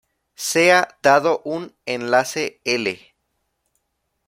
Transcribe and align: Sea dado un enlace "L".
Sea 0.33 0.97
dado 1.03 1.43
un 1.45 1.75
enlace 1.85 2.59
"L". 2.63 3.13